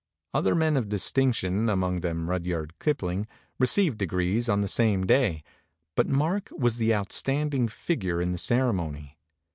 Other 0.33 0.55
men 0.55 0.77
of 0.77 0.89
distinction, 0.89 1.69
among 1.69 1.99
them 1.99 2.27
Rudyard 2.27 2.73
Kipling, 2.79 3.27
received 3.59 3.99
degrees 3.99 4.49
on 4.49 4.61
the 4.61 4.67
same 4.67 5.05
day; 5.05 5.43
but 5.93 6.09
Mark 6.09 6.49
was 6.57 6.77
the 6.77 6.91
outstanding 6.91 7.67
figure 7.67 8.19
in 8.19 8.31
the 8.31 8.39
cere 8.39 8.73
mony. 8.73 9.19